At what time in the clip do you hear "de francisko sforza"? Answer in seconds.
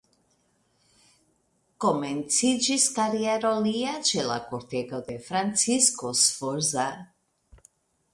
5.11-6.87